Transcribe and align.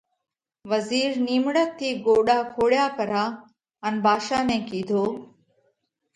وزِير 0.71 1.11
نِيمڙت 1.25 1.69
ٿِي 1.79 1.89
ڳوڏا 2.05 2.37
کوڙيا 2.55 2.85
پرا 2.97 3.23
ان 3.85 3.93
ڀاڌشا 4.05 4.39
نئہ 4.47 4.57
ڪِيڌو: 4.69 5.03